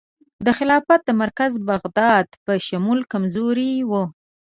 [0.45, 4.03] د خلافت د مرکز بغداد په شمول کمزوري وه.